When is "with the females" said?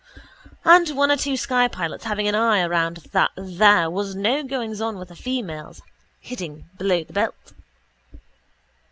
4.97-5.83